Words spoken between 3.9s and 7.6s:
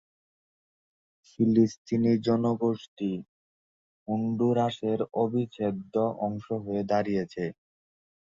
হন্ডুরাসের অবিচ্ছেদ্য অংশ হয়ে দাঁড়িয়েছে।